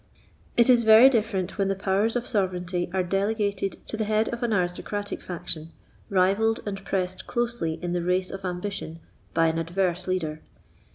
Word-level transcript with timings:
It 0.57 0.67
is 0.67 0.81
very 0.81 1.11
different 1.11 1.59
when 1.59 1.67
the 1.67 1.75
powers 1.75 2.15
of 2.15 2.25
sovereignty 2.25 2.89
are 2.91 3.03
delegated 3.03 3.77
to 3.87 3.95
the 3.95 4.03
head 4.05 4.29
of 4.29 4.41
an 4.41 4.51
aristocratic 4.51 5.21
faction, 5.21 5.73
rivalled 6.09 6.59
and 6.65 6.83
pressed 6.83 7.27
closely 7.27 7.77
in 7.83 7.93
the 7.93 8.01
race 8.03 8.31
of 8.31 8.43
ambition 8.43 8.99
by 9.35 9.45
an 9.45 9.59
adverse 9.59 10.07
leader. 10.07 10.41